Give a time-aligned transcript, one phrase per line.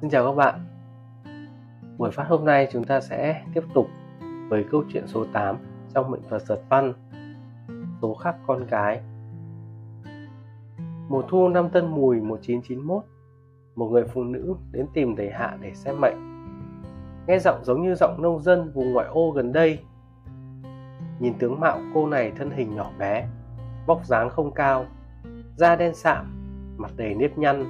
[0.00, 0.60] Xin chào các bạn.
[1.98, 3.86] Buổi phát hôm nay chúng ta sẽ tiếp tục
[4.48, 5.56] với câu chuyện số 8
[5.94, 6.92] trong mệnh thuật giật văn.
[8.02, 9.00] Số khắc con cái
[11.08, 13.04] Mùa thu năm Tân Mùi 1991
[13.74, 16.16] Một người phụ nữ đến tìm thầy Hạ để xem mệnh.
[17.26, 19.78] Nghe giọng giống như giọng nông dân vùng ngoại ô gần đây.
[21.18, 23.28] Nhìn tướng mạo cô này thân hình nhỏ bé
[23.86, 24.86] Vóc dáng không cao,
[25.56, 26.26] Da đen sạm,
[26.76, 27.64] Mặt đầy nếp nhăn,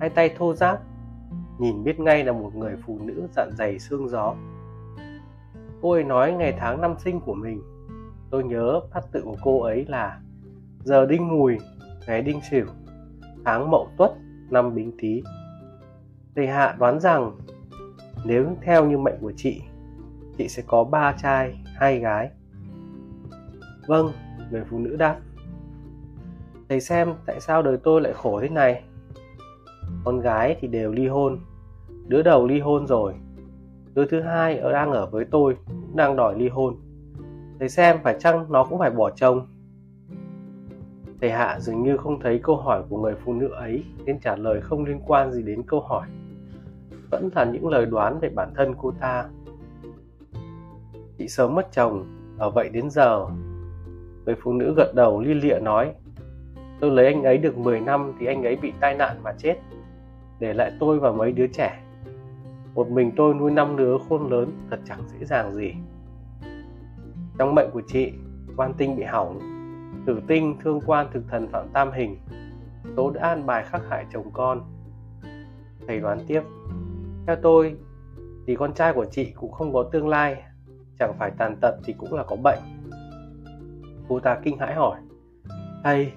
[0.00, 0.82] Hai tay thô ráp
[1.62, 4.34] nhìn biết ngay là một người phụ nữ dặn dày xương gió.
[5.82, 7.62] Cô ấy nói ngày tháng năm sinh của mình.
[8.30, 10.20] Tôi nhớ phát tự của cô ấy là,
[10.84, 11.58] giờ đinh mùi
[12.06, 12.66] ngày đinh sửu,
[13.44, 14.12] tháng mậu tuất,
[14.50, 15.22] năm bính tý.
[16.36, 17.32] Thầy hạ đoán rằng,
[18.24, 19.62] nếu theo như mệnh của chị
[20.38, 22.30] chị sẽ có ba trai, hai gái.
[23.86, 24.12] Vâng
[24.50, 25.16] người phụ nữ đáp.
[26.68, 28.84] Thầy xem tại sao đời tôi lại khổ thế này?
[30.04, 31.38] Con gái thì đều ly hôn
[32.08, 33.14] đứa đầu ly hôn rồi.
[33.94, 36.76] Đứa thứ hai ở đang ở với tôi cũng đang đòi ly hôn.
[37.58, 39.46] Thầy xem, phải chăng nó cũng phải bỏ chồng?
[41.20, 44.36] Thầy hạ dường như không thấy câu hỏi của người phụ nữ ấy, nên trả
[44.36, 46.08] lời không liên quan gì đến câu hỏi.
[47.10, 49.24] Vẫn là những lời đoán về bản thân cô ta.
[51.18, 52.04] Chị sớm mất chồng,
[52.38, 53.26] ở vậy đến giờ.
[54.24, 55.92] Người phụ nữ gật đầu li lịa nói,
[56.80, 59.56] tôi lấy anh ấy được 10 năm thì anh ấy bị tai nạn mà chết.
[60.40, 61.81] Để lại tôi và mấy đứa trẻ
[62.74, 65.74] một mình tôi nuôi năm đứa khôn lớn thật chẳng dễ dàng gì.
[67.38, 68.12] Trong mệnh của chị,
[68.56, 69.38] quan tinh bị hỏng.
[70.06, 72.16] Tử tinh, thương quan, thực thần phạm tam hình.
[72.96, 74.60] Tố đã an bài khắc hại chồng con.
[75.86, 76.42] Thầy đoán tiếp.
[77.26, 77.76] Theo tôi,
[78.46, 80.42] thì con trai của chị cũng không có tương lai.
[80.98, 82.58] Chẳng phải tàn tật thì cũng là có bệnh.
[84.08, 85.00] Cô ta kinh hãi hỏi.
[85.84, 86.12] Thầy,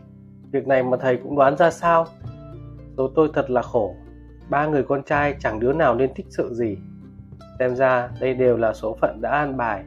[0.52, 2.06] việc này mà thầy cũng đoán ra sao?
[2.98, 3.96] Số tôi thật là khổ
[4.50, 6.78] ba người con trai chẳng đứa nào nên thích sự gì.
[7.60, 9.84] Xem ra đây đều là số phận đã an bài.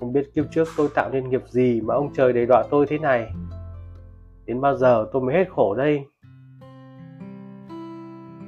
[0.00, 2.86] Không biết kiếp trước tôi tạo nên nghiệp gì mà ông trời đầy đọa tôi
[2.88, 3.32] thế này.
[4.46, 6.04] Đến bao giờ tôi mới hết khổ đây?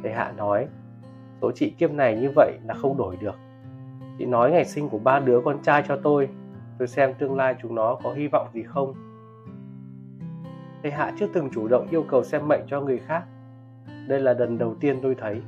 [0.02, 0.66] Thầy hạ nói,
[1.42, 3.34] số chị kiếp này như vậy là không đổi được.
[4.18, 6.28] Chị nói ngày sinh của ba đứa con trai cho tôi
[6.78, 8.94] tôi xem tương lai chúng nó có hy vọng gì không?
[10.82, 13.24] Thầy hạ chưa từng chủ động yêu cầu xem mệnh cho người khác
[14.08, 15.42] đây là lần đầu tiên tôi thấy.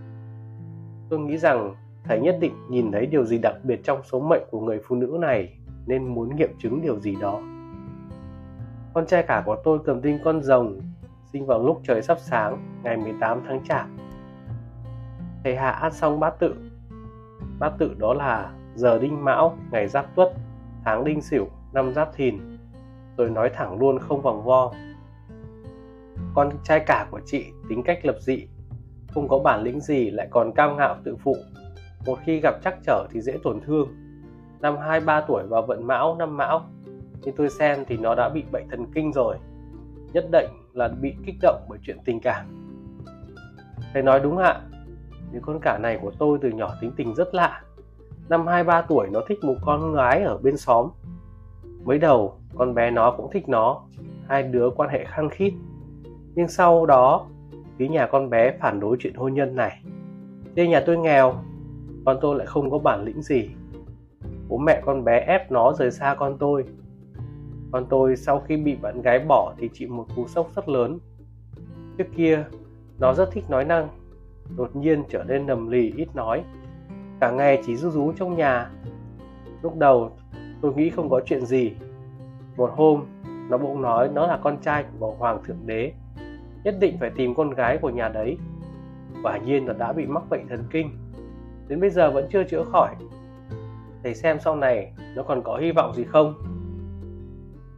[1.08, 1.74] Tôi nghĩ rằng
[2.04, 4.96] thầy nhất định nhìn thấy điều gì đặc biệt trong số mệnh của người phụ
[4.96, 7.40] nữ này, nên muốn nghiệm chứng điều gì đó.
[8.94, 10.80] Con trai cả của tôi cầm tinh con rồng,
[11.32, 13.86] sinh vào lúc trời sắp sáng, ngày 18 tháng chạp.
[15.44, 16.54] Thầy hạ ăn xong bát tự.
[17.58, 20.32] Bát tự đó là giờ đinh mão, ngày giáp tuất,
[20.84, 22.58] tháng đinh sửu, năm giáp thìn.
[23.16, 24.72] Rồi nói thẳng luôn không vòng vo
[26.34, 28.46] con trai cả của chị tính cách lập dị,
[29.14, 31.36] không có bản lĩnh gì lại còn cao ngạo tự phụ.
[32.06, 33.88] Một khi gặp trắc trở thì dễ tổn thương.
[34.60, 36.66] Năm hai, ba tuổi vào vận mão, năm mão.
[37.22, 39.36] Nhưng tôi xem thì nó đã bị bệnh thần kinh rồi.
[40.12, 42.46] Nhất định là bị kích động bởi chuyện tình cảm.
[43.92, 44.60] Thầy nói đúng ạ,
[45.32, 47.62] những con cả này của tôi từ nhỏ tính tình rất lạ.
[48.28, 50.88] Năm hai, ba tuổi nó thích một con gái ở bên xóm.
[51.84, 53.82] Mới đầu, con bé nó cũng thích nó.
[54.28, 55.52] Hai đứa quan hệ khăng khít
[56.38, 57.26] nhưng sau đó,
[57.76, 59.82] phía nhà con bé phản đối chuyện hôn nhân này.
[60.54, 61.34] Nên nhà tôi nghèo,
[62.04, 63.50] con tôi lại không có bản lĩnh gì.
[64.48, 66.64] Bố mẹ con bé ép nó rời xa con tôi.
[67.72, 70.98] Con tôi sau khi bị bạn gái bỏ thì chịu một cú sốc rất lớn.
[71.98, 72.44] Trước kia,
[72.98, 73.88] nó rất thích nói năng,
[74.56, 76.44] đột nhiên trở nên nầm lì ít nói.
[77.20, 78.70] Cả ngày chỉ rú rú trong nhà.
[79.62, 80.10] Lúc đầu,
[80.60, 81.72] tôi nghĩ không có chuyện gì.
[82.56, 83.04] Một hôm,
[83.50, 85.92] nó bỗng nói nó là con trai của hoàng thượng đế
[86.68, 88.38] nhất định phải tìm con gái của nhà đấy.
[89.22, 90.90] Quả nhiên là đã bị mắc bệnh thần kinh,
[91.68, 92.94] đến bây giờ vẫn chưa chữa khỏi.
[94.02, 96.34] Thầy xem sau này nó còn có hy vọng gì không?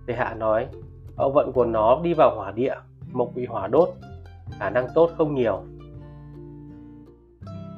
[0.06, 0.67] Thầy hạ nói
[1.17, 2.75] hậu vận của nó đi vào hỏa địa,
[3.12, 3.88] mộc bị hỏa đốt,
[4.59, 5.62] khả năng tốt không nhiều.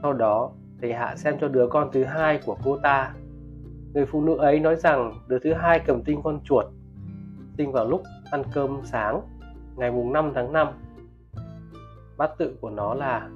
[0.03, 0.51] Sau đó,
[0.81, 3.15] thầy hạ xem cho đứa con thứ hai của cô ta.
[3.95, 6.67] Người phụ nữ ấy nói rằng đứa thứ hai cầm tinh con chuột,
[7.57, 9.21] sinh vào lúc ăn cơm sáng,
[9.77, 10.69] ngày mùng 5 tháng 5
[12.23, 13.29] bát tự của nó là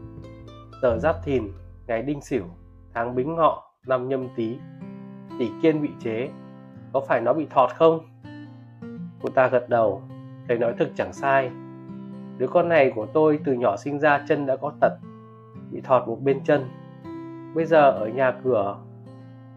[0.83, 1.53] giờ giáp thìn,
[1.87, 2.45] ngày đinh sửu,
[2.95, 4.59] tháng bính ngọ, năm nhâm tý.
[5.39, 6.29] Tỷ kiên bị chế,
[6.93, 8.01] có phải nó bị thọt không?
[9.23, 10.03] Cô ta gật đầu
[10.49, 11.51] thầy nói thực chẳng sai.
[12.39, 14.93] Đứa con này của tôi từ nhỏ sinh ra chân đã có tật,
[15.71, 16.65] bị thọt một bên chân.
[17.55, 18.79] Bây giờ ở nhà cửa,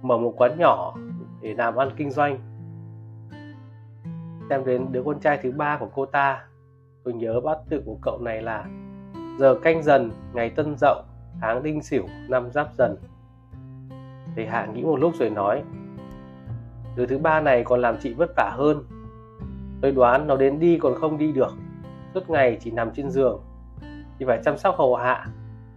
[0.01, 0.95] mở một quán nhỏ
[1.41, 2.39] để làm ăn kinh doanh.
[4.49, 6.43] Xem đến đứa con trai thứ ba của cô ta,
[7.03, 8.65] tôi nhớ bát tự của cậu này là
[9.39, 11.01] giờ canh dần, ngày tân dậu,
[11.41, 12.95] tháng đinh sửu, năm giáp dần.
[14.35, 15.63] Thầy hạ nghĩ một lúc rồi nói,
[16.95, 18.83] đứa thứ ba này còn làm chị vất vả hơn.
[19.81, 21.51] Tôi đoán nó đến đi còn không đi được.
[22.13, 23.41] Suốt ngày chỉ nằm trên giường.
[24.19, 25.27] Thì phải chăm sóc hầu hạ.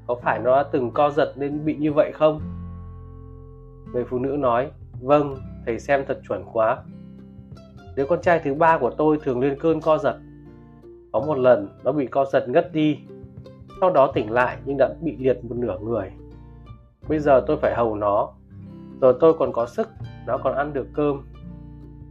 [0.06, 2.40] Có phải nó đã từng co giật nên bị như vậy không?
[3.92, 4.70] Người phụ nữ nói
[5.00, 5.36] vâng
[5.66, 6.78] thầy xem thật chuẩn quá.
[7.96, 10.18] Đứa con trai thứ ba của tôi thường lên cơn co giật.
[11.12, 12.98] Có một lần nó bị co giật ngất đi
[13.80, 16.12] sau đó tỉnh lại nhưng đã bị liệt một nửa người.
[17.08, 18.32] Bây giờ tôi phải hầu nó.
[19.00, 19.88] Rồi tôi còn có sức,
[20.26, 21.22] nó còn ăn được cơm.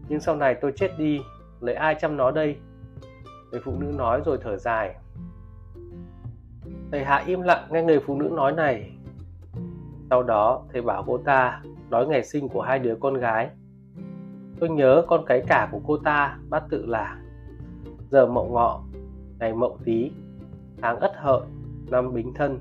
[0.10, 1.20] Nhưng sau này tôi chết đi,
[1.60, 2.56] lấy ai chăm nó đây?
[3.52, 4.96] Người phụ nữ nói rồi thở dài.
[6.92, 8.92] Thầy hạ im lặng nghe người phụ nữ nói này.
[10.10, 13.50] Sau đó, thầy bảo cô ta nói ngày sinh của hai đứa con gái.
[14.60, 17.18] Tôi nhớ con cái cả của cô ta, bát tự là
[18.12, 18.84] giờ mậu ngọ,
[19.40, 20.12] ngày mậu tý
[20.82, 21.42] tháng ất hợi,
[21.90, 22.60] năm bính thân.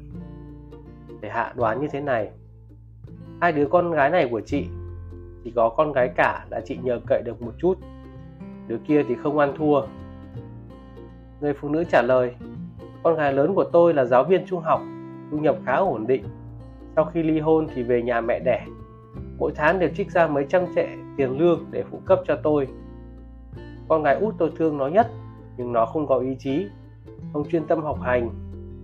[1.21, 2.31] Để hạ đoán như thế này.
[3.41, 4.67] Hai đứa con gái này của chị,
[5.45, 7.79] chỉ có con gái cả là chị nhờ cậy được một chút.
[8.67, 9.83] Đứa kia thì không ăn thua.
[11.41, 12.35] Người phụ nữ trả lời,
[13.03, 14.81] con gái lớn của tôi là giáo viên trung học,
[15.31, 16.25] thu nhập khá ổn định.
[16.97, 18.67] Sau khi ly hôn thì về nhà mẹ đẻ.
[19.39, 22.69] Mỗi tháng đều trích ra mấy trăm tệ tiền lương để phụ cấp cho tôi.
[23.89, 25.11] Con gái út tôi thương nó nhất,
[25.57, 26.67] nhưng nó không có ý chí
[27.33, 28.31] ông chuyên tâm học hành,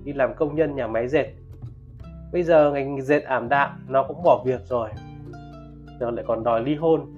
[0.04, 1.26] đi làm công nhân nhà máy dệt.
[2.32, 4.90] Bây giờ ngành dệt ảm đạm, nó cũng bỏ việc rồi.
[6.00, 7.14] Giờ lại còn đòi ly hôn.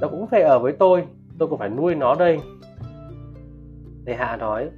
[0.00, 1.06] Nó cũng phải ở với tôi
[1.38, 2.40] tôi cũng phải nuôi nó đây.
[4.06, 4.70] Thầy hạ nói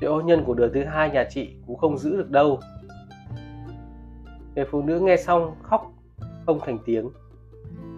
[0.00, 2.60] chuyện hôn nhân của đứa thứ hai nhà chị cũng không giữ được đâu.
[4.54, 5.92] Người phụ nữ nghe xong khóc,
[6.46, 7.10] không thành tiếng.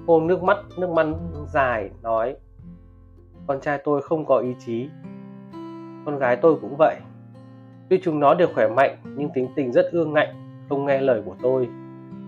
[0.06, 1.06] Ôm nước mắt nước mắt
[1.48, 2.36] dài, nói,
[3.46, 4.88] con trai tôi không có ý chí
[6.04, 6.96] con gái tôi cũng vậy.
[7.88, 10.34] Tuy chúng nó đều khỏe mạnh, nhưng tính tình rất ương ngạnh,
[10.68, 11.68] không nghe lời của tôi.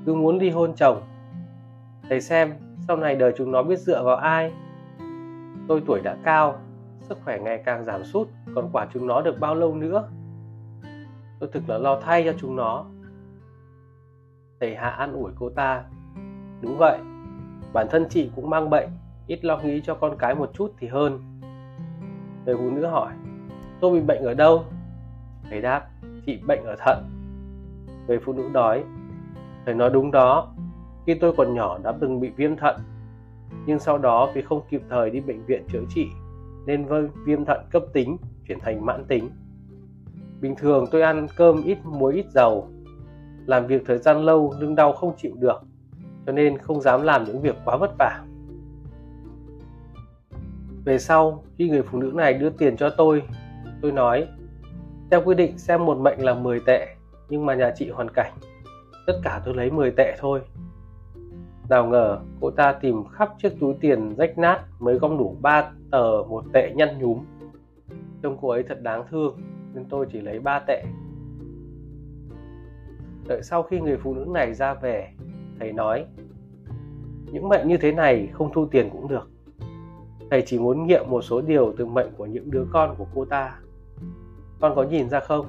[0.07, 1.03] Cứ muốn ly hôn chồng.
[2.09, 2.53] Thầy xem,
[2.89, 4.53] sau này đời chúng nó biết dựa vào ai?
[5.69, 6.59] Tôi tuổi đã cao,
[7.01, 10.09] sức khỏe ngày càng giảm sút, còn quả chúng nó được bao lâu nữa?
[11.41, 12.85] Tôi thực là lo thay cho chúng nó.
[14.61, 15.85] Thầy hạ an ủi cô ta.
[16.61, 16.99] Đúng vậy,
[17.73, 18.89] bản thân chị cũng mang bệnh,
[19.27, 21.19] ít lo nghĩ cho con cái một chút thì hơn.
[22.45, 23.13] Người phụ nữ hỏi
[23.82, 24.64] tôi bị bệnh ở đâu?
[25.50, 25.87] Thầy đáp,
[26.26, 27.05] chị bệnh ở thận.
[28.08, 28.84] Người phụ nữ đói
[29.67, 30.55] thầy nói đúng đó,
[31.06, 32.76] khi tôi còn nhỏ đã từng bị viêm thận,
[33.67, 36.06] nhưng sau đó vì không kịp thời đi bệnh viện chữa trị,
[36.67, 36.87] nên
[37.26, 38.17] viêm thận cấp tính
[38.49, 39.31] chuyển thành mãn tính.
[40.40, 42.69] Bình thường tôi ăn cơm ít muối, ít dầu,
[43.46, 45.62] làm việc thời gian lâu lưng đau không chịu được,
[46.26, 48.25] cho nên không dám làm những việc quá vất vả.
[50.85, 53.23] Về sau, khi người phụ nữ này đưa tiền cho tôi
[53.82, 54.29] tôi nói,
[55.11, 56.96] theo quy định, xem một mệnh là 10 tệ,
[57.29, 58.32] nhưng mà nhà chị hoàn cảnh.
[59.06, 60.40] Tất cả tôi lấy 10 tệ thôi.
[61.69, 65.70] Nào ngờ, cô ta tìm khắp chiếc túi tiền rách nát mới gom đủ 3
[65.90, 67.19] tờ một tệ nhăn nhúm.
[68.23, 69.40] Trông cô ấy thật đáng thương,
[69.75, 70.85] nên tôi chỉ lấy 3 tệ.
[73.28, 75.08] Đợi sau khi người phụ nữ này ra về,
[75.61, 76.06] thầy nói,
[77.32, 79.28] những mệnh như thế này không thu tiền cũng được.
[80.31, 83.25] Thầy chỉ muốn nghiệm một số điều từ mệnh của những đứa con của cô
[83.25, 83.59] ta
[84.62, 85.47] con có nhìn ra không?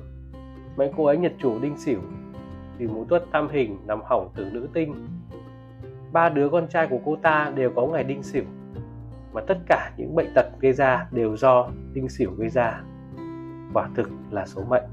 [0.75, 2.00] Mấy cô ấy nhật chủ đinh xỉu
[2.77, 5.08] vì muốn tuất tam hình nằm hỏng từ nữ tinh.
[6.12, 8.43] Ba đứa con trai của cô ta đều có ngày đinh xỉu
[9.34, 12.82] mà tất cả những bệnh tật gây ra đều do đinh xỉu gây ra.
[13.74, 14.84] Quả thực là số mệnh.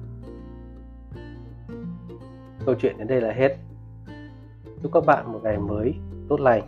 [2.67, 3.57] Câu chuyện đến đây là hết.
[4.83, 5.95] Chúc các bạn một ngày mới
[6.29, 6.62] tốt lành.